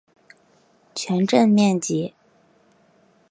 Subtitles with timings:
[0.95, 2.15] 全镇面积。